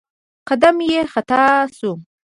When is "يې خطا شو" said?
0.89-1.91